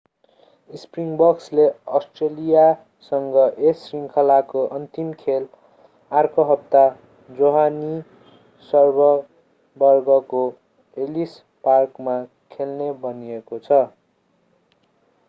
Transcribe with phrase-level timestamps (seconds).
[0.69, 1.65] स्प्रिङबक्सले
[1.97, 5.45] अष्ट्रेलियासँग यस श्रृङ्खलाको अन्तिम खेल
[6.11, 6.81] अर्को हप्ता
[7.29, 8.01] जोहानिसबर्गको
[10.97, 11.35] एलिस
[11.63, 12.15] पार्कमा
[12.55, 13.79] खेल्ने भनिएको छ